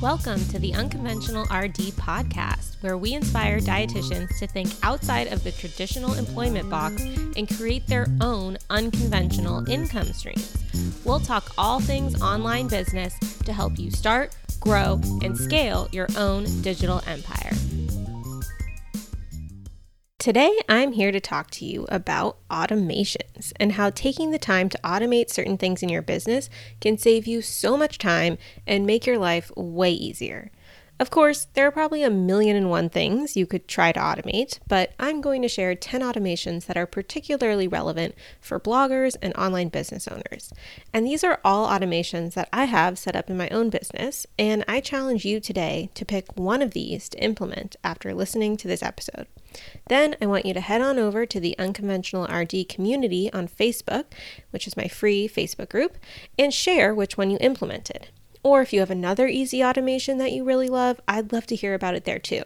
[0.00, 5.50] Welcome to the Unconventional RD podcast, where we inspire dietitians to think outside of the
[5.50, 7.02] traditional employment box
[7.36, 10.56] and create their own unconventional income streams.
[11.04, 13.12] We'll talk all things online business
[13.44, 17.50] to help you start, grow, and scale your own digital empire.
[20.18, 24.80] Today, I'm here to talk to you about automations and how taking the time to
[24.82, 29.16] automate certain things in your business can save you so much time and make your
[29.16, 30.50] life way easier.
[30.98, 34.58] Of course, there are probably a million and one things you could try to automate,
[34.66, 39.68] but I'm going to share 10 automations that are particularly relevant for bloggers and online
[39.68, 40.52] business owners.
[40.92, 44.64] And these are all automations that I have set up in my own business, and
[44.66, 48.82] I challenge you today to pick one of these to implement after listening to this
[48.82, 49.28] episode.
[49.88, 54.04] Then I want you to head on over to the Unconventional RD community on Facebook,
[54.50, 55.96] which is my free Facebook group,
[56.38, 58.08] and share which one you implemented.
[58.42, 61.74] Or if you have another easy automation that you really love, I'd love to hear
[61.74, 62.42] about it there too.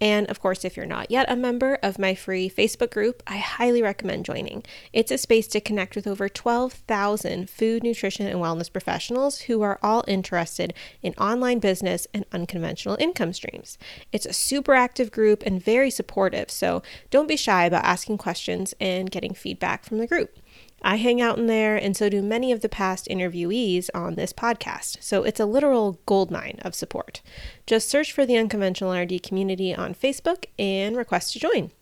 [0.00, 3.38] And of course, if you're not yet a member of my free Facebook group, I
[3.38, 4.62] highly recommend joining.
[4.92, 9.78] It's a space to connect with over 12,000 food, nutrition, and wellness professionals who are
[9.82, 13.78] all interested in online business and unconventional income streams.
[14.12, 18.74] It's a super active group and very supportive, so don't be shy about asking questions
[18.80, 20.38] and getting feedback from the group.
[20.82, 24.32] I hang out in there, and so do many of the past interviewees on this
[24.32, 25.02] podcast.
[25.02, 27.22] So it's a literal goldmine of support.
[27.66, 31.72] Just search for the Unconventional RD community on Facebook and request to join.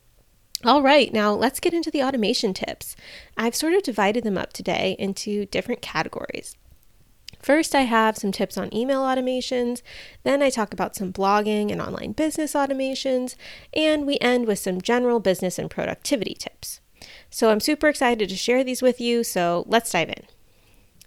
[0.64, 2.96] All right, now let's get into the automation tips.
[3.36, 6.56] I've sort of divided them up today into different categories.
[7.42, 9.82] First, I have some tips on email automations,
[10.22, 13.36] then I talk about some blogging and online business automations,
[13.74, 16.80] and we end with some general business and productivity tips.
[17.34, 19.24] So I'm super excited to share these with you.
[19.24, 20.22] So let's dive in.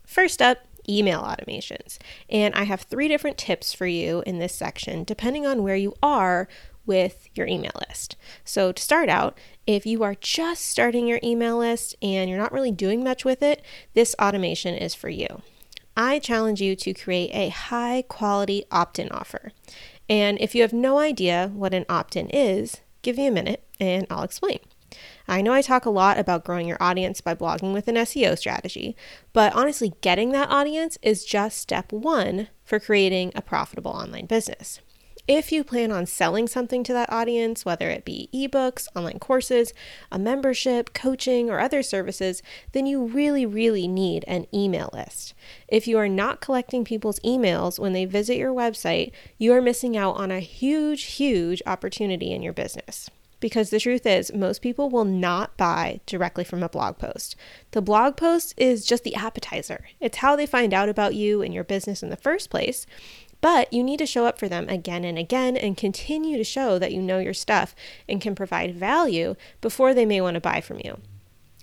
[0.06, 0.58] First up,
[0.90, 2.00] email automations.
[2.30, 5.94] And I have three different tips for you in this section, depending on where you
[6.04, 6.50] are
[6.86, 8.18] with your email list.
[8.44, 12.52] So, to start out, if you are just starting your email list and you're not
[12.52, 13.62] really doing much with it,
[13.94, 15.42] this automation is for you.
[15.96, 19.54] I challenge you to create a high quality opt in offer.
[20.10, 23.64] And if you have no idea what an opt in is, give me a minute
[23.80, 24.60] and I'll explain.
[25.28, 28.38] I know I talk a lot about growing your audience by blogging with an SEO
[28.38, 28.96] strategy,
[29.34, 34.80] but honestly, getting that audience is just step one for creating a profitable online business.
[35.28, 39.74] If you plan on selling something to that audience, whether it be ebooks, online courses,
[40.10, 45.34] a membership, coaching, or other services, then you really, really need an email list.
[45.68, 49.98] If you are not collecting people's emails when they visit your website, you are missing
[49.98, 53.10] out on a huge, huge opportunity in your business.
[53.40, 57.36] Because the truth is, most people will not buy directly from a blog post.
[57.72, 61.54] The blog post is just the appetizer, it's how they find out about you and
[61.54, 62.86] your business in the first place.
[63.40, 66.80] But you need to show up for them again and again and continue to show
[66.80, 67.76] that you know your stuff
[68.10, 71.00] and can provide value before they may want to buy from you.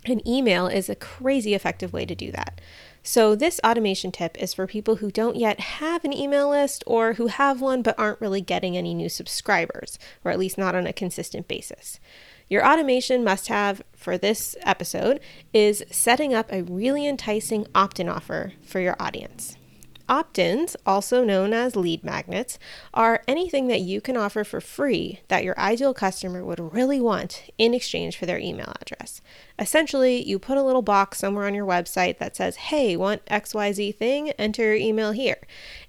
[0.06, 2.60] An email is a crazy effective way to do that.
[3.06, 7.12] So, this automation tip is for people who don't yet have an email list or
[7.12, 10.86] who have one but aren't really getting any new subscribers, or at least not on
[10.86, 12.00] a consistent basis.
[12.48, 15.20] Your automation must have for this episode
[15.52, 19.58] is setting up a really enticing opt in offer for your audience.
[20.06, 22.58] Opt ins, also known as lead magnets,
[22.92, 27.44] are anything that you can offer for free that your ideal customer would really want
[27.56, 29.22] in exchange for their email address.
[29.58, 33.94] Essentially, you put a little box somewhere on your website that says, Hey, want XYZ
[33.96, 34.30] thing?
[34.32, 35.38] Enter your email here.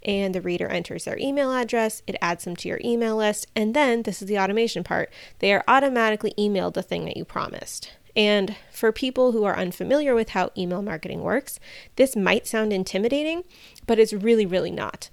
[0.03, 3.73] And the reader enters their email address, it adds them to your email list, and
[3.73, 7.91] then this is the automation part they are automatically emailed the thing that you promised.
[8.15, 11.59] And for people who are unfamiliar with how email marketing works,
[11.97, 13.43] this might sound intimidating,
[13.85, 15.09] but it's really, really not.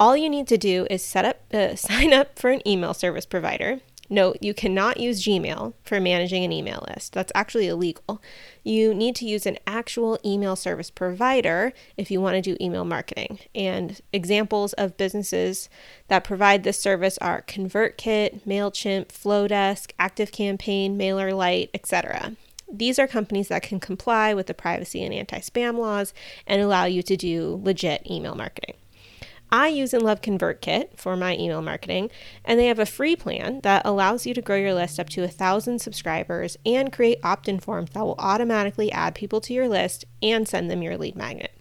[0.00, 3.26] All you need to do is set up, uh, sign up for an email service
[3.26, 3.80] provider.
[4.12, 7.12] Note, you cannot use Gmail for managing an email list.
[7.12, 8.20] That's actually illegal.
[8.64, 12.84] You need to use an actual email service provider if you want to do email
[12.84, 13.38] marketing.
[13.54, 15.68] And examples of businesses
[16.08, 22.34] that provide this service are ConvertKit, MailChimp, Flodesk, ActiveCampaign, MailerLite, etc.
[22.72, 26.12] These are companies that can comply with the privacy and anti spam laws
[26.48, 28.74] and allow you to do legit email marketing.
[29.52, 32.10] I use and love ConvertKit for my email marketing,
[32.44, 35.24] and they have a free plan that allows you to grow your list up to
[35.24, 39.68] a thousand subscribers and create opt in forms that will automatically add people to your
[39.68, 41.52] list and send them your lead magnet.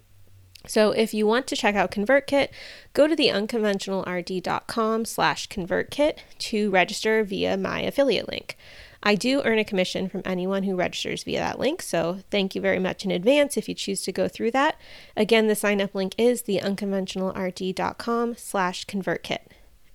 [0.68, 2.50] So if you want to check out ConvertKit,
[2.94, 8.58] go to the unconventionalrd.com slash ConvertKit to register via my affiliate link.
[9.02, 12.62] I do earn a commission from anyone who registers via that link, so thank you
[12.62, 14.78] very much in advance if you choose to go through that.
[15.16, 19.40] Again, the sign up link is the unconventionalrd.com slash convertkit.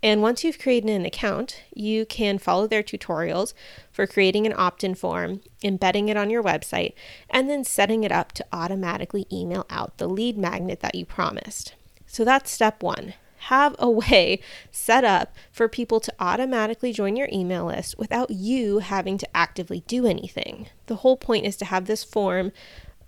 [0.03, 3.55] And once you've created an account, you can follow their tutorials
[3.91, 6.93] for creating an opt in form, embedding it on your website,
[7.31, 11.75] and then setting it up to automatically email out the lead magnet that you promised.
[12.07, 13.15] So that's step one.
[13.49, 18.79] Have a way set up for people to automatically join your email list without you
[18.79, 20.69] having to actively do anything.
[20.87, 22.52] The whole point is to have this form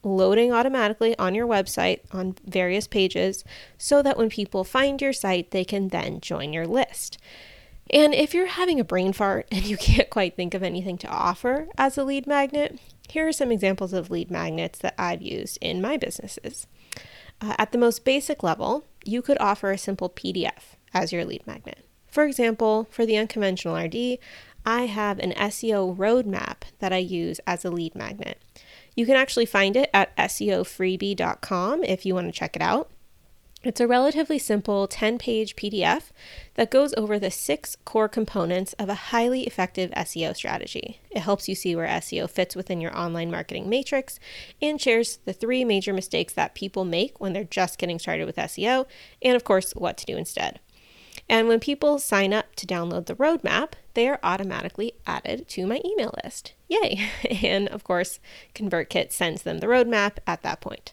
[0.02, 3.44] loading automatically on your website on various pages
[3.78, 7.16] so that when people find your site, they can then join your list.
[7.88, 11.08] And if you're having a brain fart and you can't quite think of anything to
[11.08, 12.78] offer as a lead magnet,
[13.08, 16.66] here are some examples of lead magnets that I've used in my businesses.
[17.40, 21.46] Uh, at the most basic level, you could offer a simple PDF as your lead
[21.46, 21.86] magnet.
[22.08, 24.18] For example, for the unconventional RD,
[24.64, 28.40] I have an SEO roadmap that I use as a lead magnet.
[28.94, 32.90] You can actually find it at SEOfreebie.com if you want to check it out.
[33.62, 36.10] It's a relatively simple 10 page PDF
[36.54, 41.00] that goes over the six core components of a highly effective SEO strategy.
[41.10, 44.20] It helps you see where SEO fits within your online marketing matrix
[44.62, 48.36] and shares the three major mistakes that people make when they're just getting started with
[48.36, 48.86] SEO,
[49.20, 50.60] and of course, what to do instead.
[51.28, 55.80] And when people sign up to download the roadmap, they are automatically added to my
[55.84, 56.52] email list.
[56.68, 57.08] Yay!
[57.42, 58.20] And of course,
[58.54, 60.92] ConvertKit sends them the roadmap at that point.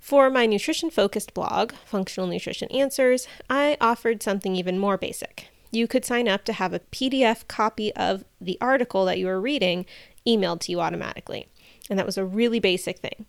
[0.00, 5.48] For my nutrition focused blog, Functional Nutrition Answers, I offered something even more basic.
[5.70, 9.40] You could sign up to have a PDF copy of the article that you were
[9.40, 9.84] reading
[10.26, 11.48] emailed to you automatically.
[11.88, 13.26] And that was a really basic thing.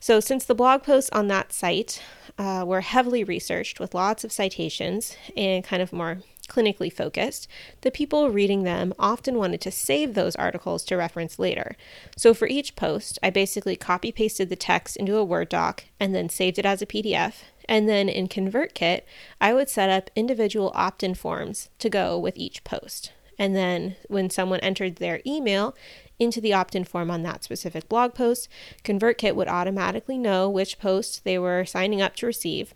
[0.00, 2.02] So, since the blog posts on that site
[2.38, 6.18] uh, were heavily researched with lots of citations and kind of more
[6.48, 7.46] clinically focused,
[7.82, 11.76] the people reading them often wanted to save those articles to reference later.
[12.16, 16.14] So for each post, I basically copy pasted the text into a Word doc and
[16.14, 17.34] then saved it as a PDF.
[17.68, 19.02] And then in ConvertKit,
[19.40, 23.12] I would set up individual opt in forms to go with each post.
[23.38, 25.76] And then when someone entered their email
[26.18, 28.48] into the opt in form on that specific blog post,
[28.82, 32.74] ConvertKit would automatically know which post they were signing up to receive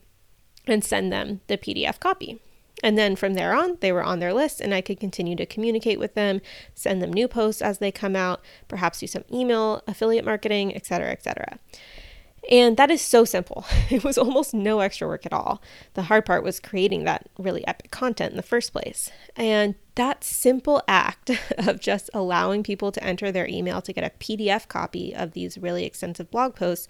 [0.67, 2.41] and send them the PDF copy.
[2.83, 5.47] And then from there on, they were on their list, and I could continue to
[5.47, 6.41] communicate with them,
[6.75, 11.11] send them new posts as they come out, perhaps do some email, affiliate marketing, etc.,
[11.11, 11.59] etc.
[12.51, 13.65] And that is so simple.
[13.91, 15.63] It was almost no extra work at all.
[15.95, 19.11] The hard part was creating that really epic content in the first place.
[19.37, 24.19] And that simple act of just allowing people to enter their email to get a
[24.19, 26.89] PDF copy of these really extensive blog posts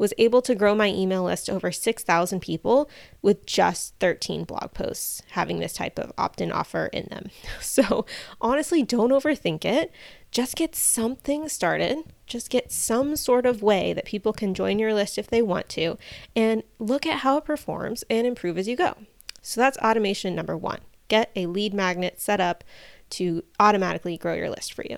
[0.00, 2.88] was able to grow my email list to over 6,000 people
[3.20, 7.28] with just 13 blog posts having this type of opt in offer in them.
[7.60, 8.06] So,
[8.40, 9.92] honestly, don't overthink it.
[10.30, 11.98] Just get something started.
[12.26, 15.68] Just get some sort of way that people can join your list if they want
[15.70, 15.98] to,
[16.34, 18.94] and look at how it performs and improve as you go.
[19.42, 20.80] So, that's automation number one.
[21.08, 22.64] Get a lead magnet set up
[23.10, 24.96] to automatically grow your list for you.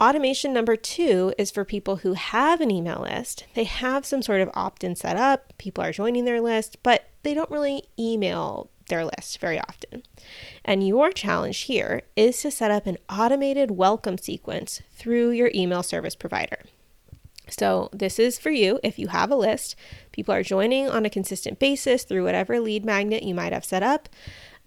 [0.00, 3.46] Automation number two is for people who have an email list.
[3.54, 7.08] They have some sort of opt in set up, people are joining their list, but
[7.24, 10.04] they don't really email their list very often.
[10.64, 15.82] And your challenge here is to set up an automated welcome sequence through your email
[15.82, 16.60] service provider.
[17.50, 19.74] So, this is for you if you have a list,
[20.12, 23.82] people are joining on a consistent basis through whatever lead magnet you might have set
[23.82, 24.08] up.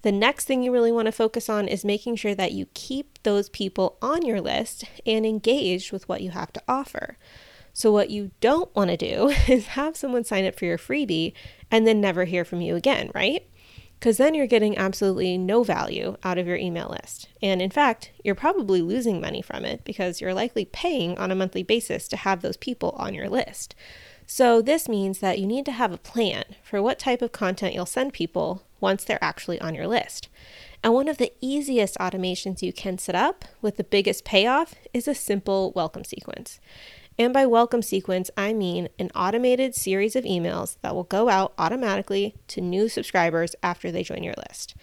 [0.01, 3.22] The next thing you really want to focus on is making sure that you keep
[3.24, 7.17] those people on your list and engaged with what you have to offer.
[7.74, 11.34] So, what you don't want to do is have someone sign up for your freebie
[11.70, 13.48] and then never hear from you again, right?
[14.00, 17.29] Because then you're getting absolutely no value out of your email list.
[17.39, 21.36] And in fact, you're probably losing money from it because you're likely paying on a
[21.36, 23.75] monthly basis to have those people on your list.
[24.25, 27.75] So, this means that you need to have a plan for what type of content
[27.75, 30.27] you'll send people once they're actually on your list.
[30.83, 35.07] And one of the easiest automations you can set up with the biggest payoff is
[35.07, 36.59] a simple welcome sequence.
[37.19, 41.53] And by welcome sequence, I mean an automated series of emails that will go out
[41.57, 44.73] automatically to new subscribers after they join your list.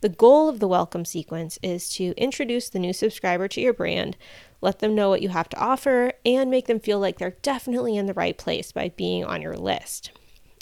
[0.00, 4.16] The goal of the welcome sequence is to introduce the new subscriber to your brand,
[4.60, 7.96] let them know what you have to offer, and make them feel like they're definitely
[7.96, 10.10] in the right place by being on your list.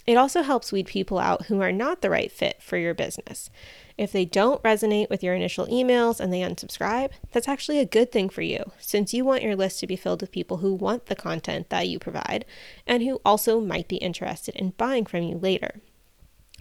[0.05, 3.49] It also helps weed people out who are not the right fit for your business.
[3.97, 8.11] If they don't resonate with your initial emails and they unsubscribe, that's actually a good
[8.11, 11.05] thing for you, since you want your list to be filled with people who want
[11.05, 12.43] the content that you provide
[12.85, 15.79] and who also might be interested in buying from you later.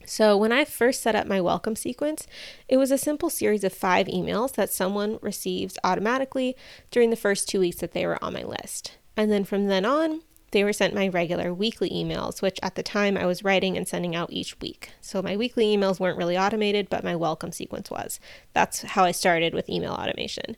[0.04, 2.26] So, when I first set up my welcome sequence,
[2.68, 6.56] it was a simple series of five emails that someone receives automatically
[6.90, 8.98] during the first two weeks that they were on my list.
[9.16, 10.22] And then from then on,
[10.52, 13.88] they were sent my regular weekly emails, which at the time I was writing and
[13.88, 14.90] sending out each week.
[15.00, 18.20] So my weekly emails weren't really automated, but my welcome sequence was.
[18.52, 20.56] That's how I started with email automation.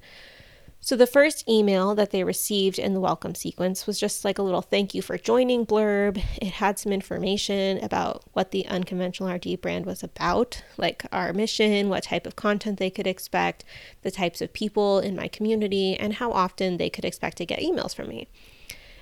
[0.84, 4.42] So the first email that they received in the welcome sequence was just like a
[4.42, 6.22] little thank you for joining blurb.
[6.42, 11.88] It had some information about what the unconventional RD brand was about, like our mission,
[11.88, 13.64] what type of content they could expect,
[14.02, 17.60] the types of people in my community, and how often they could expect to get
[17.60, 18.28] emails from me.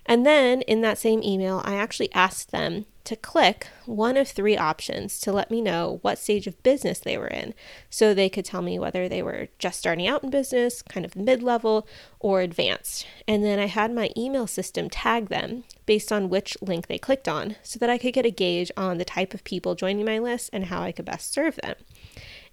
[0.07, 4.57] And then in that same email, I actually asked them to click one of three
[4.57, 7.53] options to let me know what stage of business they were in.
[7.91, 11.17] So they could tell me whether they were just starting out in business, kind of
[11.17, 11.87] mid level,
[12.21, 13.07] or advanced.
[13.27, 17.29] And then I had my email system tag them based on which link they clicked
[17.29, 20.19] on so that I could get a gauge on the type of people joining my
[20.19, 21.75] list and how I could best serve them.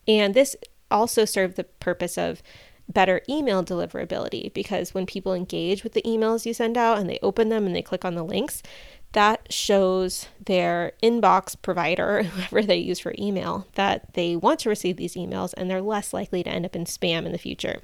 [0.08, 0.56] And this
[0.92, 2.42] also served the purpose of
[2.92, 7.20] better email deliverability because when people engage with the emails you send out and they
[7.22, 8.64] open them and they click on the links,
[9.14, 14.98] that shows their inbox provider, whoever they use for email, that they want to receive
[14.98, 17.82] these emails and they're less likely to end up in spam in the future.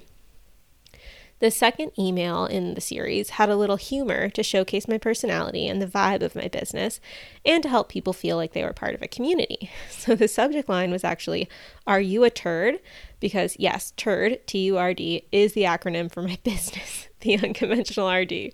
[1.39, 5.81] The second email in the series had a little humor to showcase my personality and
[5.81, 7.01] the vibe of my business
[7.45, 9.69] and to help people feel like they were part of a community.
[9.89, 11.49] So the subject line was actually,
[11.87, 12.79] Are you a turd?
[13.19, 18.11] Because, yes, TURD, T U R D, is the acronym for my business, the unconventional
[18.11, 18.51] RD,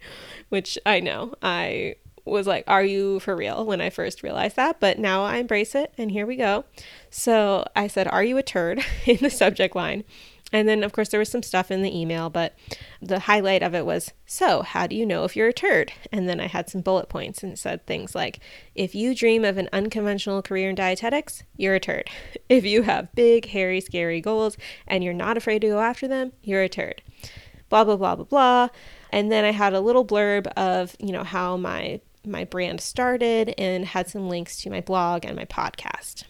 [0.50, 1.96] which I know I
[2.26, 4.80] was like, Are you for real when I first realized that?
[4.80, 6.66] But now I embrace it, and here we go.
[7.10, 10.04] So I said, Are you a turd in the subject line?
[10.54, 12.56] And then, of course, there was some stuff in the email, but
[13.02, 15.94] the highlight of it was So, how do you know if you're a turd?
[16.12, 18.40] And then I had some bullet points and said things like
[18.76, 22.10] If you dream of an unconventional career in dietetics, you're a turd.
[22.50, 26.34] If you have big, hairy, scary goals and you're not afraid to go after them,
[26.44, 27.02] you're a turd.
[27.70, 28.68] Blah, blah, blah, blah, blah.
[29.10, 33.54] And then I had a little blurb of, you know, how my my brand started
[33.58, 36.26] and had some links to my blog and my podcast.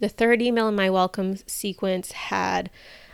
[0.00, 2.70] The third email in my welcome sequence had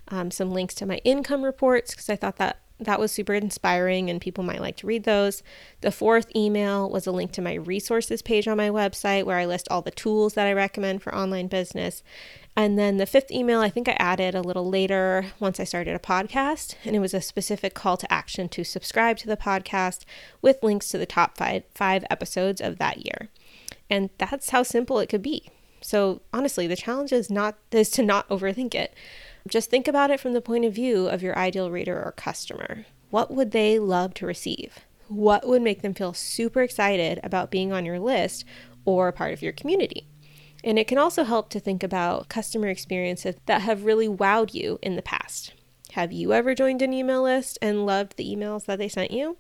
[0.09, 4.09] um, some links to my income reports because I thought that that was super inspiring
[4.09, 5.43] and people might like to read those.
[5.81, 9.47] The fourth email was a link to my resources page on my website where I
[9.47, 12.03] list all the tools that I recommend for online business.
[12.57, 15.95] And then the fifth email, I think I added a little later once I started
[15.95, 20.05] a podcast, and it was a specific call to action to subscribe to the podcast
[20.43, 23.29] with links to the top five, five episodes of that year.
[23.88, 25.50] And that's how simple it could be.
[25.81, 28.93] So honestly, the challenge is not is to not overthink it.
[29.49, 32.85] Just think about it from the point of view of your ideal reader or customer.
[33.11, 34.81] What would they love to receive?
[35.09, 38.45] What would make them feel super excited about being on your list
[38.85, 40.07] or a part of your community?
[40.62, 44.78] And it can also help to think about customer experiences that have really wowed you
[44.83, 45.55] in the past.
[45.93, 49.38] Have you ever joined an email list and loved the emails that they sent you?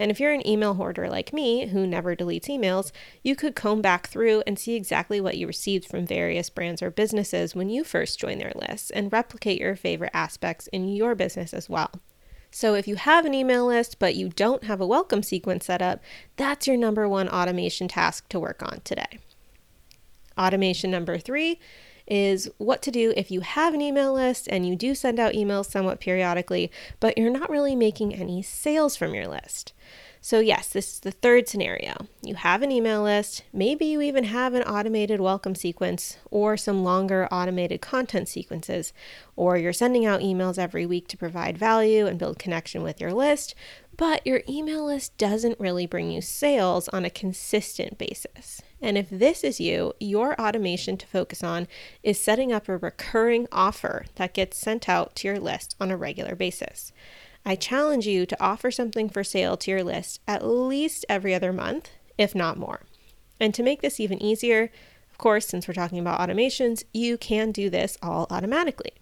[0.00, 2.90] And if you're an email hoarder like me, who never deletes emails,
[3.22, 6.90] you could comb back through and see exactly what you received from various brands or
[6.90, 11.52] businesses when you first joined their lists and replicate your favorite aspects in your business
[11.52, 11.90] as well.
[12.50, 15.82] So, if you have an email list but you don't have a welcome sequence set
[15.82, 16.02] up,
[16.36, 19.18] that's your number one automation task to work on today.
[20.38, 21.60] Automation number three
[22.10, 25.32] is what to do if you have an email list and you do send out
[25.32, 29.72] emails somewhat periodically, but you're not really making any sales from your list.
[30.22, 32.06] So, yes, this is the third scenario.
[32.20, 36.84] You have an email list, maybe you even have an automated welcome sequence or some
[36.84, 38.92] longer automated content sequences,
[39.34, 43.14] or you're sending out emails every week to provide value and build connection with your
[43.14, 43.54] list,
[44.00, 48.62] but your email list doesn't really bring you sales on a consistent basis.
[48.80, 51.68] And if this is you, your automation to focus on
[52.02, 55.98] is setting up a recurring offer that gets sent out to your list on a
[55.98, 56.94] regular basis.
[57.44, 61.52] I challenge you to offer something for sale to your list at least every other
[61.52, 62.84] month, if not more.
[63.38, 64.70] And to make this even easier,
[65.10, 68.92] of course, since we're talking about automations, you can do this all automatically.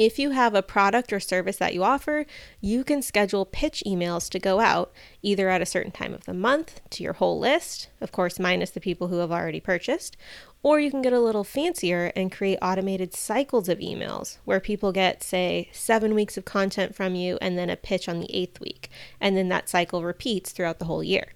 [0.00, 2.24] If you have a product or service that you offer,
[2.62, 6.32] you can schedule pitch emails to go out either at a certain time of the
[6.32, 10.16] month to your whole list, of course, minus the people who have already purchased,
[10.62, 14.90] or you can get a little fancier and create automated cycles of emails where people
[14.90, 18.58] get, say, seven weeks of content from you and then a pitch on the eighth
[18.58, 18.88] week.
[19.20, 21.34] And then that cycle repeats throughout the whole year.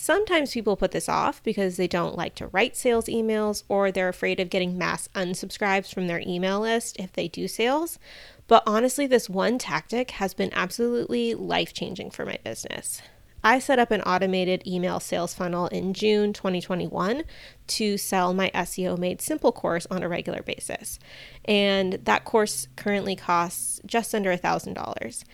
[0.00, 4.08] Sometimes people put this off because they don't like to write sales emails or they're
[4.08, 7.98] afraid of getting mass unsubscribes from their email list if they do sales.
[8.46, 13.02] But honestly, this one tactic has been absolutely life changing for my business.
[13.42, 17.24] I set up an automated email sales funnel in June 2021
[17.66, 21.00] to sell my SEO Made Simple course on a regular basis.
[21.44, 25.24] And that course currently costs just under $1,000.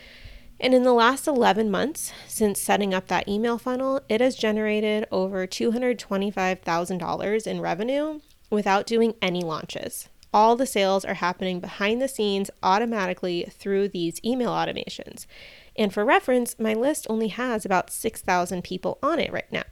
[0.61, 5.07] And in the last 11 months since setting up that email funnel, it has generated
[5.11, 8.21] over $225,000 in revenue
[8.51, 10.09] without doing any launches.
[10.33, 15.27] All the sales are happening behind the scenes automatically through these email automations.
[15.77, 19.63] And for reference, my list only has about 6,000 people on it right now.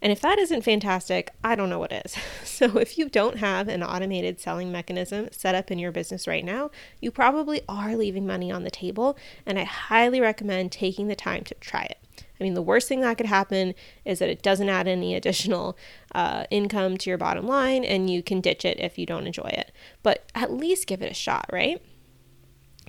[0.00, 2.16] And if that isn't fantastic, I don't know what is.
[2.44, 6.44] So, if you don't have an automated selling mechanism set up in your business right
[6.44, 9.16] now, you probably are leaving money on the table.
[9.46, 11.98] And I highly recommend taking the time to try it.
[12.40, 13.74] I mean, the worst thing that could happen
[14.04, 15.76] is that it doesn't add any additional
[16.16, 19.50] uh, income to your bottom line and you can ditch it if you don't enjoy
[19.52, 19.70] it.
[20.02, 21.80] But at least give it a shot, right?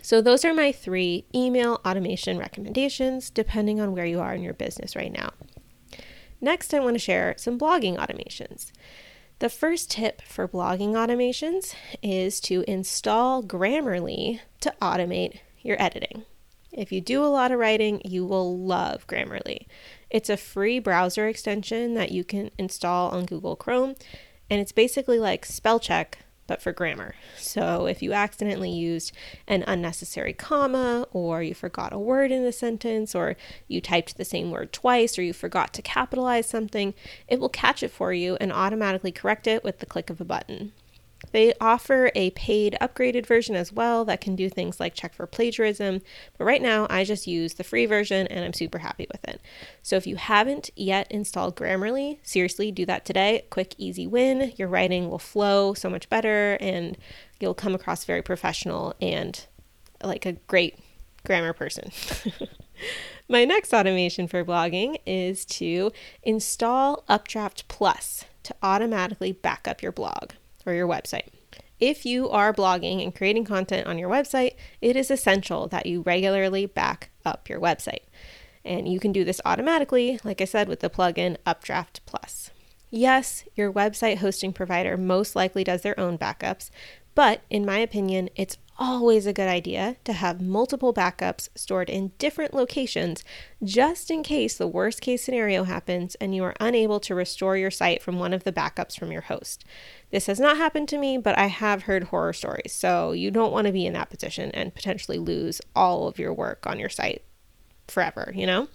[0.01, 4.53] So, those are my three email automation recommendations, depending on where you are in your
[4.53, 5.31] business right now.
[6.41, 8.71] Next, I want to share some blogging automations.
[9.39, 16.23] The first tip for blogging automations is to install Grammarly to automate your editing.
[16.71, 19.65] If you do a lot of writing, you will love Grammarly.
[20.09, 23.95] It's a free browser extension that you can install on Google Chrome,
[24.49, 26.19] and it's basically like spell check
[26.49, 27.13] but for grammar.
[27.37, 29.13] So if you accidentally used
[29.47, 33.37] an unnecessary comma, or you forgot a word in a sentence, or
[33.67, 36.95] you typed the same word twice, or you forgot to capitalize something,
[37.27, 40.25] it will catch it for you and automatically correct it with the click of a
[40.25, 40.73] button.
[41.31, 45.27] They offer a paid upgraded version as well that can do things like check for
[45.27, 46.01] plagiarism,
[46.37, 49.41] but right now I just use the free version and I'm super happy with it.
[49.81, 53.45] So if you haven't yet installed Grammarly, seriously do that today.
[53.49, 54.53] Quick, easy win.
[54.57, 56.97] Your writing will flow so much better and
[57.39, 59.45] you'll come across very professional and
[60.03, 60.79] like a great
[61.25, 61.91] grammar person.
[63.29, 65.91] My next automation for blogging is to
[66.23, 70.31] install Updraft Plus to automatically back up your blog
[70.65, 71.27] or your website.
[71.79, 76.01] If you are blogging and creating content on your website, it is essential that you
[76.01, 78.03] regularly back up your website.
[78.65, 82.51] And you can do this automatically, like I said, with the plugin Updraft Plus.
[82.91, 86.69] Yes, your website hosting provider most likely does their own backups,
[87.15, 92.13] but in my opinion, it's always a good idea to have multiple backups stored in
[92.17, 93.23] different locations
[93.61, 97.69] just in case the worst case scenario happens and you are unable to restore your
[97.69, 99.65] site from one of the backups from your host.
[100.09, 103.51] This has not happened to me, but I have heard horror stories, so you don't
[103.51, 106.89] want to be in that position and potentially lose all of your work on your
[106.89, 107.23] site
[107.87, 108.69] forever, you know?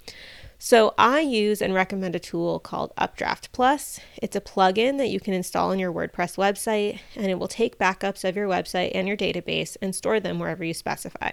[0.65, 4.01] So I use and recommend a tool called Updraft Plus.
[4.17, 7.79] It's a plugin that you can install on your WordPress website and it will take
[7.79, 11.33] backups of your website and your database and store them wherever you specify.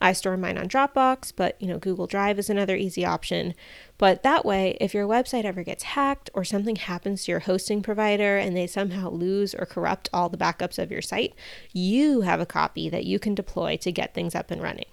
[0.00, 3.54] I store mine on Dropbox, but you know, Google Drive is another easy option.
[3.96, 7.80] But that way, if your website ever gets hacked or something happens to your hosting
[7.80, 11.32] provider and they somehow lose or corrupt all the backups of your site,
[11.72, 14.86] you have a copy that you can deploy to get things up and running.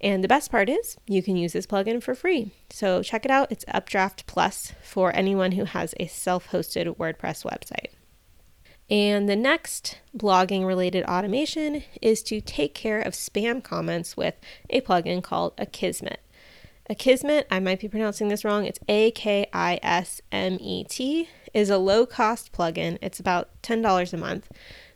[0.00, 2.52] And the best part is you can use this plugin for free.
[2.70, 3.50] So check it out.
[3.50, 7.90] It's Updraft Plus for anyone who has a self hosted WordPress website.
[8.90, 14.34] And the next blogging related automation is to take care of spam comments with
[14.70, 16.16] a plugin called Akismet.
[16.88, 21.28] Akismet, I might be pronouncing this wrong, it's A K I S M E T,
[21.52, 22.96] is a low cost plugin.
[23.02, 24.48] It's about $10 a month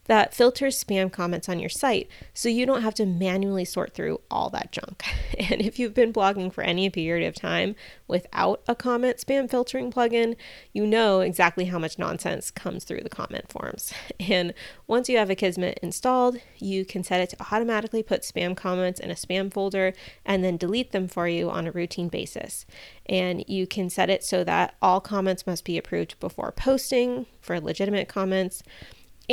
[0.06, 4.20] that filters spam comments on your site so you don't have to manually sort through
[4.30, 5.04] all that junk.
[5.50, 7.74] And if you've been blogging for any period of time
[8.06, 10.36] without a comment spam filtering plugin,
[10.72, 13.92] you know exactly how much nonsense comes through the comment forms.
[14.20, 14.54] And
[14.86, 19.10] once you have Akismet installed, you can set it to automatically put spam comments in
[19.10, 22.64] a spam folder and then delete them for you on a routine basis.
[23.06, 27.60] And you can set it so that all comments must be approved before posting for
[27.60, 28.62] legitimate comments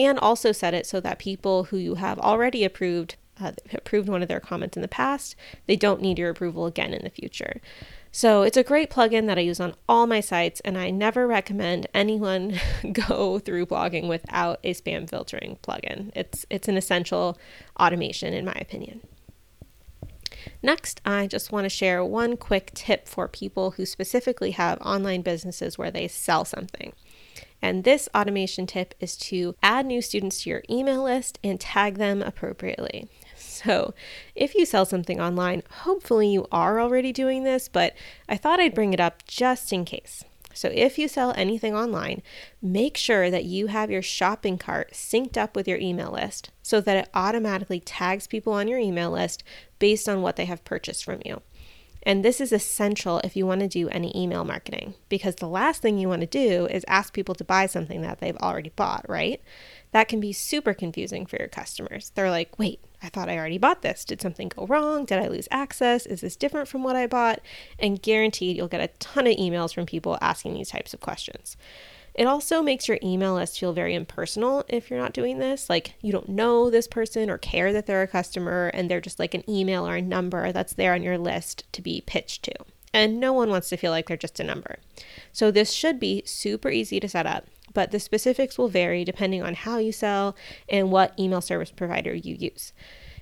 [0.05, 4.21] and also set it so that people who you have already approved uh, approved one
[4.21, 5.35] of their comments in the past,
[5.65, 7.62] they don't need your approval again in the future.
[8.12, 11.27] So it's a great plugin that I use on all my sites, and I never
[11.27, 12.59] recommend anyone
[12.91, 16.12] go through blogging without a spam filtering plugin.
[16.15, 17.38] It's it's an essential
[17.79, 19.01] automation in my opinion.
[20.63, 25.21] Next, I just want to share one quick tip for people who specifically have online
[25.21, 26.93] businesses where they sell something.
[27.62, 31.98] And this automation tip is to add new students to your email list and tag
[31.98, 33.10] them appropriately.
[33.36, 33.93] So,
[34.36, 37.93] if you sell something online, hopefully you are already doing this, but
[38.28, 40.24] I thought I'd bring it up just in case.
[40.54, 42.22] So, if you sell anything online,
[42.62, 46.82] make sure that you have your shopping cart synced up with your email list so
[46.82, 49.43] that it automatically tags people on your email list
[49.78, 51.41] based on what they have purchased from you.
[52.10, 55.84] And this is essential if you want to do any email marketing because the last
[55.84, 59.08] thing you want to do is ask people to buy something that they've already bought,
[59.08, 59.39] right?
[59.91, 62.12] That can be super confusing for your customers.
[62.15, 64.04] They're like, wait, I thought I already bought this.
[64.04, 65.06] Did something go wrong?
[65.06, 66.08] Did I lose access?
[66.08, 67.41] Is this different from what I bought?
[67.78, 71.58] And guaranteed you'll get a ton of emails from people asking these types of questions.
[72.13, 75.69] It also makes your email list feel very impersonal if you're not doing this.
[75.69, 79.19] Like you don't know this person or care that they're a customer and they're just
[79.19, 82.54] like an email or a number that's there on your list to be pitched to.
[82.93, 84.78] And no one wants to feel like they're just a number.
[85.32, 89.43] So this should be super easy to set up, but the specifics will vary depending
[89.43, 90.36] on how you sell
[90.67, 92.74] and what email service provider you use.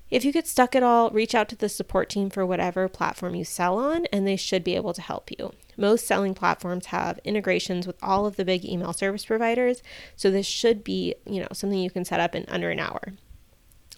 [0.10, 3.36] If you get stuck at all, reach out to the support team for whatever platform
[3.36, 5.52] you sell on, and they should be able to help you.
[5.78, 9.84] Most selling platforms have integrations with all of the big email service providers,
[10.16, 13.14] so this should be, you know, something you can set up in under an hour.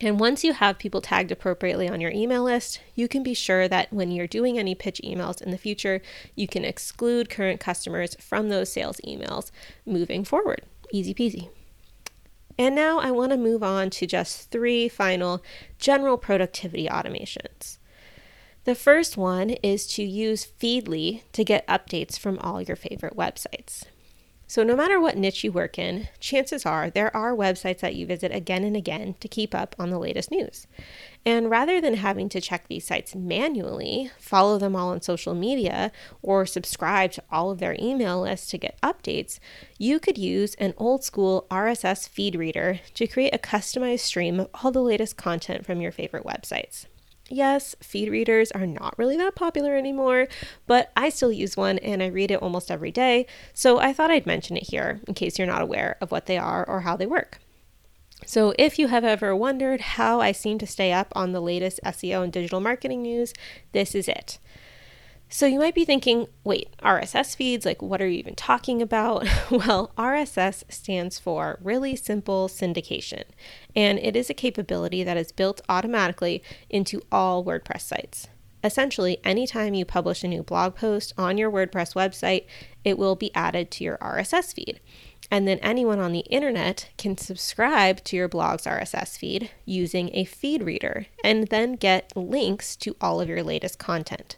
[0.01, 3.67] And once you have people tagged appropriately on your email list, you can be sure
[3.67, 6.01] that when you're doing any pitch emails in the future,
[6.35, 9.51] you can exclude current customers from those sales emails
[9.85, 10.61] moving forward.
[10.91, 11.49] Easy peasy.
[12.57, 15.41] And now I want to move on to just three final
[15.79, 17.78] general productivity automations.
[18.65, 23.83] The first one is to use Feedly to get updates from all your favorite websites.
[24.47, 28.07] So, no matter what niche you work in, chances are there are websites that you
[28.07, 30.65] visit again and again to keep up on the latest news.
[31.23, 35.91] And rather than having to check these sites manually, follow them all on social media,
[36.23, 39.39] or subscribe to all of their email lists to get updates,
[39.77, 44.49] you could use an old school RSS feed reader to create a customized stream of
[44.55, 46.87] all the latest content from your favorite websites.
[47.29, 50.27] Yes, feed readers are not really that popular anymore,
[50.65, 54.11] but I still use one and I read it almost every day, so I thought
[54.11, 56.97] I'd mention it here in case you're not aware of what they are or how
[56.97, 57.39] they work.
[58.25, 61.79] So, if you have ever wondered how I seem to stay up on the latest
[61.85, 63.33] SEO and digital marketing news,
[63.71, 64.39] this is it.
[65.31, 69.27] So you might be thinking, wait, RSS feeds, like what are you even talking about?
[69.51, 73.23] well, RSS stands for Really Simple Syndication,
[73.75, 78.27] and it is a capability that is built automatically into all WordPress sites.
[78.63, 82.45] Essentially, anytime you publish a new blog post on your WordPress website,
[82.83, 84.79] it will be added to your RSS feed.
[85.29, 90.25] And then anyone on the internet can subscribe to your blog's RSS feed using a
[90.25, 94.37] feed reader and then get links to all of your latest content.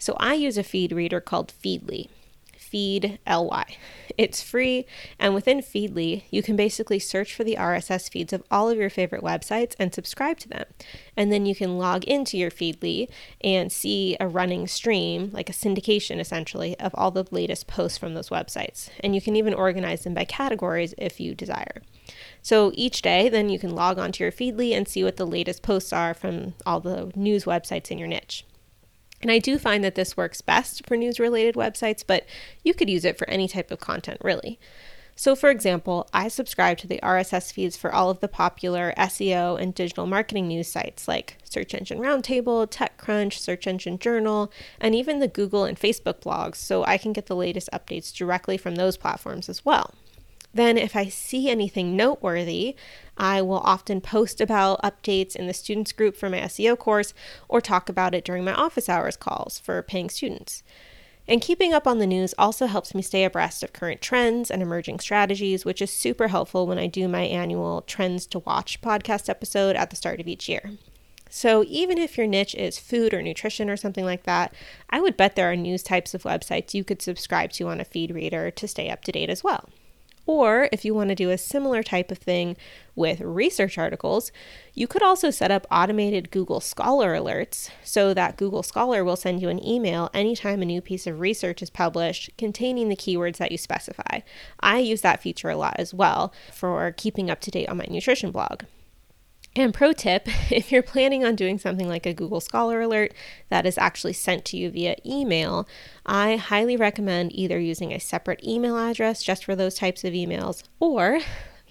[0.00, 2.08] So I use a feed reader called Feedly.
[2.56, 3.64] Feed LY.
[4.16, 4.86] It's free,
[5.18, 8.88] and within Feedly, you can basically search for the RSS feeds of all of your
[8.88, 10.64] favorite websites and subscribe to them.
[11.16, 13.08] And then you can log into your Feedly
[13.42, 18.14] and see a running stream, like a syndication essentially, of all the latest posts from
[18.14, 18.88] those websites.
[19.00, 21.82] And you can even organize them by categories if you desire.
[22.40, 25.62] So each day, then you can log onto your Feedly and see what the latest
[25.62, 28.46] posts are from all the news websites in your niche.
[29.22, 32.24] And I do find that this works best for news related websites, but
[32.64, 34.58] you could use it for any type of content, really.
[35.14, 39.60] So, for example, I subscribe to the RSS feeds for all of the popular SEO
[39.60, 45.18] and digital marketing news sites like Search Engine Roundtable, TechCrunch, Search Engine Journal, and even
[45.18, 48.96] the Google and Facebook blogs, so I can get the latest updates directly from those
[48.96, 49.92] platforms as well.
[50.52, 52.74] Then, if I see anything noteworthy,
[53.16, 57.14] I will often post about updates in the students group for my SEO course
[57.48, 60.62] or talk about it during my office hours calls for paying students.
[61.28, 64.60] And keeping up on the news also helps me stay abreast of current trends and
[64.60, 69.28] emerging strategies, which is super helpful when I do my annual Trends to Watch podcast
[69.28, 70.72] episode at the start of each year.
[71.28, 74.52] So, even if your niche is food or nutrition or something like that,
[74.90, 77.84] I would bet there are news types of websites you could subscribe to on a
[77.84, 79.68] feed reader to stay up to date as well.
[80.30, 82.56] Or if you want to do a similar type of thing
[82.94, 84.30] with research articles,
[84.74, 89.42] you could also set up automated Google Scholar alerts so that Google Scholar will send
[89.42, 93.50] you an email anytime a new piece of research is published containing the keywords that
[93.50, 94.20] you specify.
[94.60, 97.86] I use that feature a lot as well for keeping up to date on my
[97.90, 98.62] nutrition blog.
[99.56, 103.12] And pro tip if you're planning on doing something like a Google Scholar alert
[103.48, 105.68] that is actually sent to you via email,
[106.06, 110.62] I highly recommend either using a separate email address just for those types of emails
[110.78, 111.20] or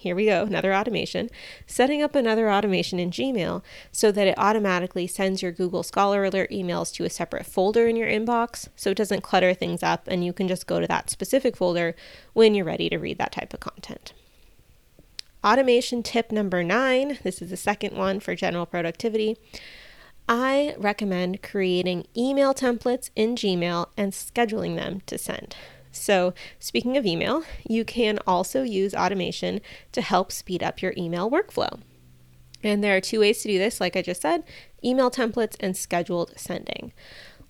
[0.00, 1.28] here we go, another automation,
[1.66, 3.62] setting up another automation in Gmail
[3.92, 7.96] so that it automatically sends your Google Scholar Alert emails to a separate folder in
[7.96, 11.10] your inbox so it doesn't clutter things up and you can just go to that
[11.10, 11.94] specific folder
[12.32, 14.14] when you're ready to read that type of content.
[15.42, 19.38] Automation tip number nine this is the second one for general productivity.
[20.28, 25.56] I recommend creating email templates in Gmail and scheduling them to send.
[25.92, 29.60] So, speaking of email, you can also use automation
[29.92, 31.80] to help speed up your email workflow.
[32.62, 34.44] And there are two ways to do this, like I just said
[34.84, 36.92] email templates and scheduled sending.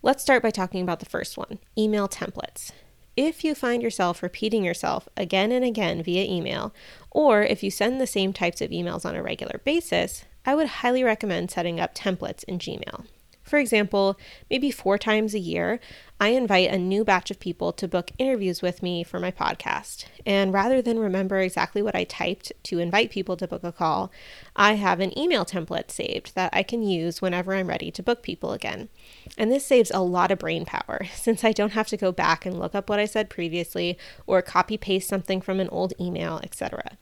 [0.03, 2.71] Let's start by talking about the first one email templates.
[3.17, 6.73] If you find yourself repeating yourself again and again via email,
[7.11, 10.69] or if you send the same types of emails on a regular basis, I would
[10.69, 13.07] highly recommend setting up templates in Gmail.
[13.51, 14.17] For example,
[14.49, 15.81] maybe four times a year,
[16.21, 20.05] I invite a new batch of people to book interviews with me for my podcast.
[20.25, 24.13] And rather than remember exactly what I typed to invite people to book a call,
[24.55, 28.23] I have an email template saved that I can use whenever I'm ready to book
[28.23, 28.89] people again.
[29.37, 32.47] And this saves a lot of brain power since I don't have to go back
[32.47, 36.39] and look up what I said previously or copy paste something from an old email,
[36.45, 36.99] etc.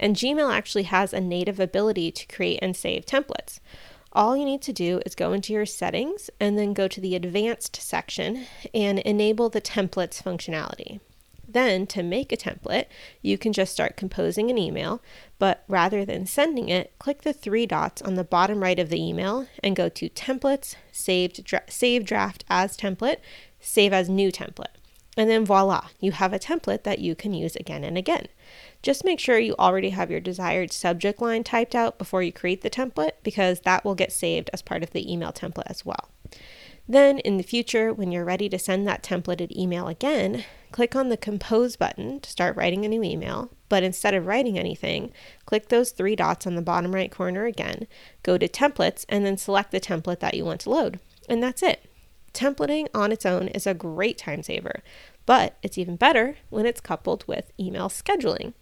[0.00, 3.60] And Gmail actually has a native ability to create and save templates.
[4.14, 7.16] All you need to do is go into your settings and then go to the
[7.16, 8.44] advanced section
[8.74, 11.00] and enable the templates functionality.
[11.48, 12.86] Then, to make a template,
[13.20, 15.02] you can just start composing an email,
[15.38, 19.02] but rather than sending it, click the three dots on the bottom right of the
[19.02, 23.18] email and go to Templates, Saved, dra- Save Draft as Template,
[23.60, 24.76] Save as New Template.
[25.16, 28.28] And then voila, you have a template that you can use again and again.
[28.82, 32.62] Just make sure you already have your desired subject line typed out before you create
[32.62, 36.08] the template because that will get saved as part of the email template as well.
[36.88, 41.10] Then, in the future, when you're ready to send that templated email again, click on
[41.10, 43.50] the Compose button to start writing a new email.
[43.68, 45.12] But instead of writing anything,
[45.46, 47.86] click those three dots on the bottom right corner again,
[48.22, 50.98] go to Templates, and then select the template that you want to load.
[51.28, 51.88] And that's it.
[52.34, 54.82] Templating on its own is a great time saver,
[55.26, 58.54] but it's even better when it's coupled with email scheduling.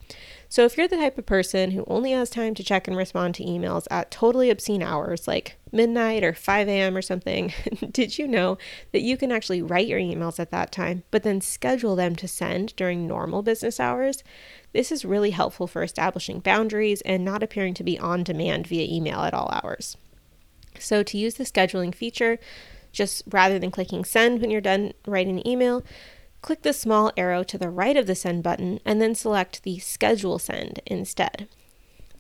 [0.48, 3.36] So, if you're the type of person who only has time to check and respond
[3.36, 6.96] to emails at totally obscene hours like midnight or 5 a.m.
[6.96, 7.52] or something,
[7.92, 8.58] did you know
[8.90, 12.26] that you can actually write your emails at that time, but then schedule them to
[12.26, 14.24] send during normal business hours?
[14.72, 18.92] This is really helpful for establishing boundaries and not appearing to be on demand via
[18.92, 19.96] email at all hours.
[20.78, 22.40] So, to use the scheduling feature,
[22.92, 25.84] just rather than clicking send when you're done writing the email,
[26.42, 29.78] click the small arrow to the right of the send button and then select the
[29.78, 31.48] schedule send instead.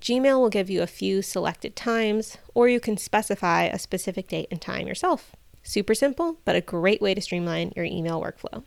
[0.00, 4.48] Gmail will give you a few selected times, or you can specify a specific date
[4.50, 5.36] and time yourself.
[5.62, 8.64] Super simple, but a great way to streamline your email workflow.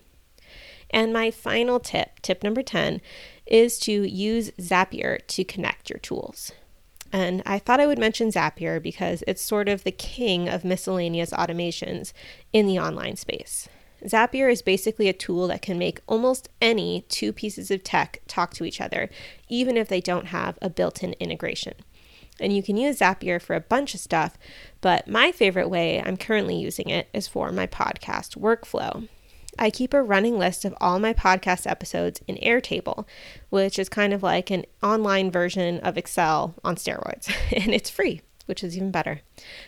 [0.91, 3.01] And my final tip, tip number 10,
[3.47, 6.51] is to use Zapier to connect your tools.
[7.13, 11.29] And I thought I would mention Zapier because it's sort of the king of miscellaneous
[11.29, 12.11] automations
[12.51, 13.69] in the online space.
[14.03, 18.53] Zapier is basically a tool that can make almost any two pieces of tech talk
[18.55, 19.11] to each other,
[19.47, 21.75] even if they don't have a built in integration.
[22.39, 24.35] And you can use Zapier for a bunch of stuff,
[24.81, 29.07] but my favorite way I'm currently using it is for my podcast workflow.
[29.57, 33.05] I keep a running list of all my podcast episodes in Airtable,
[33.49, 38.21] which is kind of like an online version of Excel on steroids, and it's free,
[38.45, 39.21] which is even better.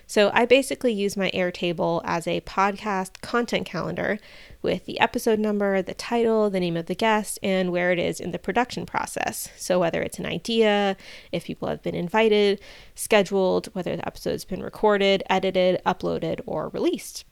[0.07, 4.19] So I basically use my Airtable as a podcast content calendar
[4.61, 8.19] with the episode number, the title, the name of the guest, and where it is
[8.19, 9.49] in the production process.
[9.55, 10.97] So whether it's an idea,
[11.31, 12.59] if people have been invited,
[12.95, 17.23] scheduled, whether the episode's been recorded, edited, uploaded, or released.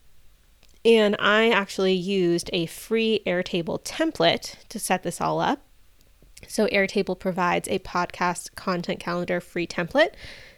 [0.84, 5.60] And I actually used a free Airtable template to set this all up.
[6.46, 10.10] So, Airtable provides a podcast content calendar free template.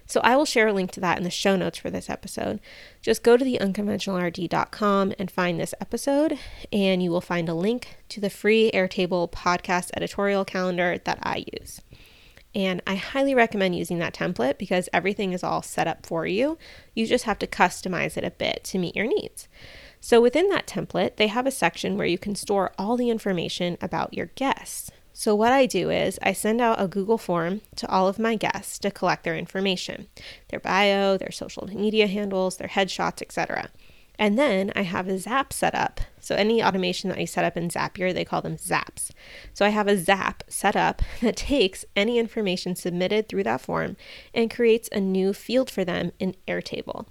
[0.05, 2.59] So, I will share a link to that in the show notes for this episode.
[3.03, 6.39] Just go to the unconventionalrd.com and find this episode,
[6.73, 11.45] and you will find a link to the free Airtable podcast editorial calendar that I
[11.61, 11.83] use.
[12.53, 16.57] And I highly recommend using that template because everything is all set up for you.
[16.95, 19.47] You just have to customize it a bit to meet your needs.
[20.07, 23.77] So within that template, they have a section where you can store all the information
[23.81, 24.89] about your guests.
[25.13, 28.37] So what I do is I send out a Google form to all of my
[28.37, 30.07] guests to collect their information,
[30.51, 33.69] their bio, their social media handles, their headshots, etc.
[34.17, 36.01] And then I have a Zap set up.
[36.21, 39.11] So any automation that I set up in Zapier, they call them Zaps.
[39.55, 43.97] So I have a Zap set up that takes any information submitted through that form
[44.33, 47.07] and creates a new field for them in Airtable.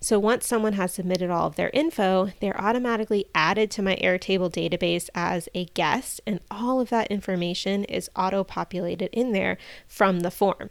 [0.00, 4.50] So once someone has submitted all of their info, they're automatically added to my Airtable
[4.50, 9.58] database as a guest, and all of that information is auto populated in there
[9.88, 10.70] from the form.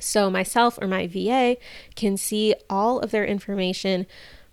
[0.00, 1.56] So myself or my VA
[1.94, 4.06] can see all of their information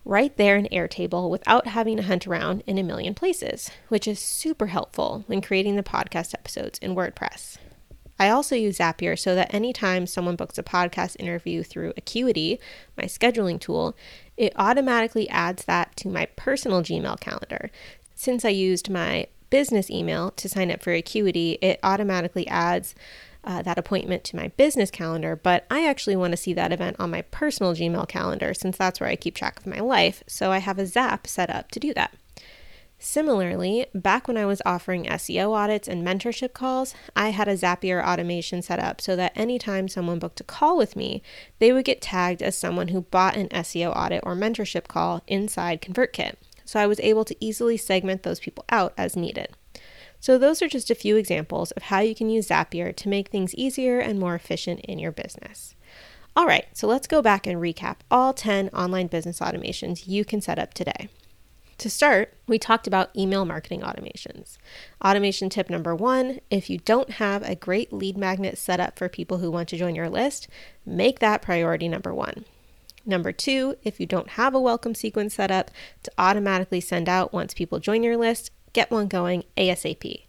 [0.03, 4.19] right there in Airtable without having to hunt around in a million places, which is
[4.19, 7.58] super helpful when creating the podcast episodes in WordPress.
[8.17, 12.60] I also use Zapier so that anytime someone books a podcast interview through Acuity,
[12.97, 13.95] my scheduling tool,
[14.38, 17.69] it automatically adds that to my personal Gmail calendar.
[18.13, 22.95] Since I used my business email to sign up for Acuity, it automatically adds
[23.43, 26.95] uh, that appointment to my business calendar, but I actually want to see that event
[26.99, 30.23] on my personal Gmail calendar since that's where I keep track of my life.
[30.25, 32.13] So I have a Zap set up to do that.
[33.07, 38.03] Similarly, back when I was offering SEO audits and mentorship calls, I had a Zapier
[38.03, 41.21] automation set up so that anytime someone booked a call with me,
[41.59, 45.83] they would get tagged as someone who bought an SEO audit or mentorship call inside
[45.83, 46.33] ConvertKit.
[46.65, 49.49] So I was able to easily segment those people out as needed.
[50.19, 53.29] So, those are just a few examples of how you can use Zapier to make
[53.29, 55.75] things easier and more efficient in your business.
[56.35, 60.41] All right, so let's go back and recap all 10 online business automations you can
[60.41, 61.09] set up today.
[61.79, 64.57] To start, we talked about email marketing automations.
[65.03, 69.09] Automation tip number one if you don't have a great lead magnet set up for
[69.09, 70.47] people who want to join your list,
[70.85, 72.45] make that priority number one.
[73.05, 75.69] Number two, if you don't have a welcome sequence set up
[76.03, 80.25] to automatically send out once people join your list, get one going ASAP.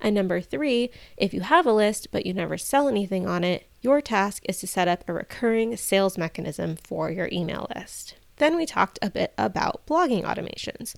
[0.00, 3.66] And number three, if you have a list but you never sell anything on it,
[3.80, 8.16] your task is to set up a recurring sales mechanism for your email list.
[8.40, 10.94] Then we talked a bit about blogging automations.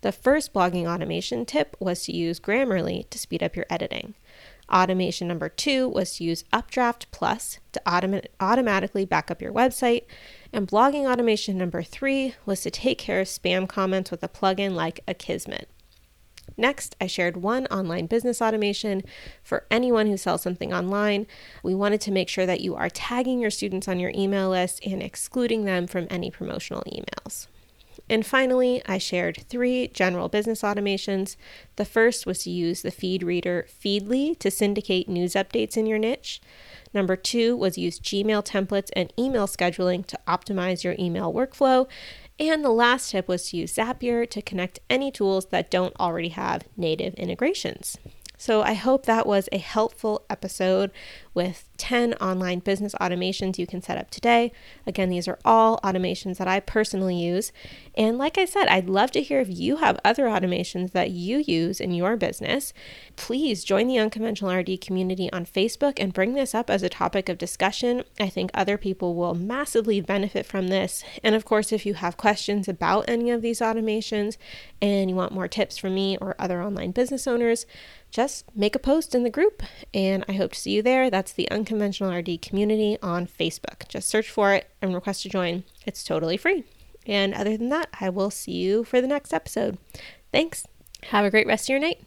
[0.00, 4.14] The first blogging automation tip was to use Grammarly to speed up your editing.
[4.72, 10.04] Automation number two was to use Updraft Plus to autom- automatically back up your website.
[10.54, 14.72] And blogging automation number three was to take care of spam comments with a plugin
[14.72, 15.66] like Akismet.
[16.56, 19.02] Next, I shared one online business automation
[19.42, 21.26] for anyone who sells something online.
[21.62, 24.84] We wanted to make sure that you are tagging your students on your email list
[24.86, 27.46] and excluding them from any promotional emails.
[28.08, 31.36] And finally, I shared three general business automations.
[31.74, 35.98] The first was to use the feed reader Feedly to syndicate news updates in your
[35.98, 36.40] niche.
[36.94, 41.88] Number two was use Gmail templates and email scheduling to optimize your email workflow.
[42.38, 46.28] And the last tip was to use Zapier to connect any tools that don't already
[46.30, 47.96] have native integrations.
[48.38, 50.90] So I hope that was a helpful episode
[51.32, 54.52] with 10 online business automations you can set up today.
[54.86, 57.50] Again, these are all automations that I personally use.
[57.96, 61.38] And like I said, I'd love to hear if you have other automations that you
[61.38, 62.74] use in your business.
[63.16, 67.30] Please join the Unconventional RD community on Facebook and bring this up as a topic
[67.30, 68.04] of discussion.
[68.20, 71.02] I think other people will massively benefit from this.
[71.24, 74.36] And of course, if you have questions about any of these automations
[74.82, 77.64] and you want more tips from me or other online business owners,
[78.10, 79.62] just make a post in the group
[79.94, 81.08] and I hope to see you there.
[81.08, 83.88] That's the Unconventional RD community on Facebook.
[83.88, 85.64] Just search for it and request to join.
[85.86, 86.64] It's totally free.
[87.06, 89.78] And other than that, I will see you for the next episode.
[90.32, 90.64] Thanks.
[91.04, 92.02] Have a great rest of your night.